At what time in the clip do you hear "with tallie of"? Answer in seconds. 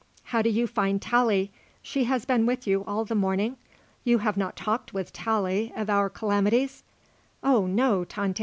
4.95-5.91